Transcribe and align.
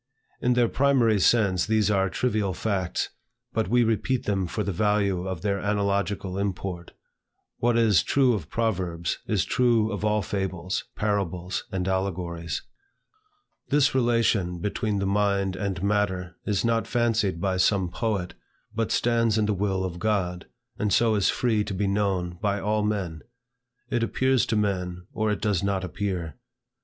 In 0.41 0.53
their 0.53 0.67
primary 0.67 1.19
sense 1.19 1.67
these 1.67 1.91
are 1.91 2.09
trivial 2.09 2.55
facts, 2.55 3.09
but 3.53 3.67
we 3.67 3.83
repeat 3.83 4.25
them 4.25 4.47
for 4.47 4.63
the 4.63 4.71
value 4.71 5.27
of 5.27 5.43
their 5.43 5.59
analogical 5.59 6.39
import. 6.39 6.93
What 7.59 7.77
is 7.77 8.01
true 8.01 8.33
of 8.33 8.49
proverbs, 8.49 9.19
is 9.27 9.45
true 9.45 9.91
of 9.91 10.03
all 10.03 10.23
fables, 10.23 10.85
parables, 10.95 11.65
and 11.71 11.87
allegories. 11.87 12.63
This 13.69 13.93
relation 13.93 14.57
between 14.57 14.97
the 14.97 15.05
mind 15.05 15.55
and 15.55 15.83
matter 15.83 16.35
is 16.47 16.65
not 16.65 16.87
fancied 16.87 17.39
by 17.39 17.57
some 17.57 17.87
poet, 17.91 18.33
but 18.73 18.91
stands 18.91 19.37
in 19.37 19.45
the 19.45 19.53
will 19.53 19.83
of 19.85 19.99
God, 19.99 20.47
and 20.79 20.91
so 20.91 21.13
is 21.13 21.29
free 21.29 21.63
to 21.65 21.75
be 21.75 21.85
known 21.85 22.39
by 22.41 22.59
all 22.59 22.81
men. 22.81 23.21
It 23.91 24.01
appears 24.01 24.47
to 24.47 24.55
men, 24.55 25.05
or 25.13 25.29
it 25.29 25.41
does 25.41 25.61
not 25.61 25.83
appear. 25.83 26.37